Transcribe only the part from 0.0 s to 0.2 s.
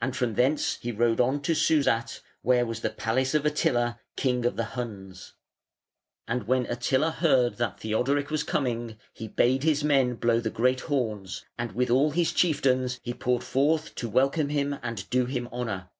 And